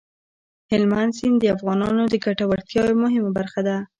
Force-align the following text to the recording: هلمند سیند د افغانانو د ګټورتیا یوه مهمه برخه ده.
هلمند 0.71 1.11
سیند 1.19 1.37
د 1.39 1.45
افغانانو 1.55 2.03
د 2.09 2.15
ګټورتیا 2.25 2.81
یوه 2.87 2.99
مهمه 3.03 3.31
برخه 3.37 3.61
ده. 3.67 3.77